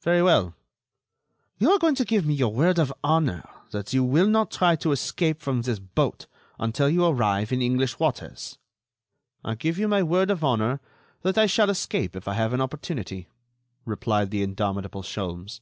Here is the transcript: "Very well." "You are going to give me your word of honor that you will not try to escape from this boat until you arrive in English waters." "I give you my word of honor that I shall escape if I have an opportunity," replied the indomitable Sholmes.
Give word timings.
"Very 0.00 0.22
well." 0.22 0.54
"You 1.58 1.72
are 1.72 1.80
going 1.80 1.96
to 1.96 2.04
give 2.04 2.24
me 2.24 2.34
your 2.34 2.52
word 2.54 2.78
of 2.78 2.92
honor 3.02 3.42
that 3.72 3.92
you 3.92 4.04
will 4.04 4.28
not 4.28 4.48
try 4.48 4.76
to 4.76 4.92
escape 4.92 5.42
from 5.42 5.62
this 5.62 5.80
boat 5.80 6.28
until 6.56 6.88
you 6.88 7.04
arrive 7.04 7.50
in 7.50 7.60
English 7.60 7.98
waters." 7.98 8.58
"I 9.42 9.56
give 9.56 9.76
you 9.76 9.88
my 9.88 10.04
word 10.04 10.30
of 10.30 10.44
honor 10.44 10.78
that 11.22 11.36
I 11.36 11.46
shall 11.46 11.68
escape 11.68 12.14
if 12.14 12.28
I 12.28 12.34
have 12.34 12.52
an 12.52 12.60
opportunity," 12.60 13.26
replied 13.84 14.30
the 14.30 14.44
indomitable 14.44 15.02
Sholmes. 15.02 15.58